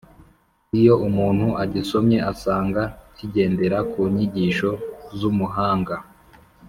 Iyo 0.79 0.93
umuntu 1.07 1.47
agisomye 1.63 2.17
asanga 2.31 2.83
kigendera 3.15 3.77
ku 3.91 3.99
nyigisho 4.13 4.69
z’umuhanga 5.17 5.95